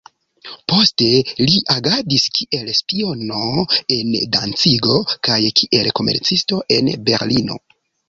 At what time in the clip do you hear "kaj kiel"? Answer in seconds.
5.31-5.95